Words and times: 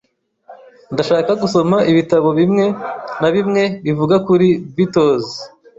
Ndashaka 0.93 1.31
gusoma 1.41 1.77
ibitabo 1.91 2.27
bimwe 2.39 2.65
na 3.21 3.29
bimwe 3.35 3.63
bivuga 3.85 4.15
kuri 4.27 4.47
Beatles. 4.75 5.27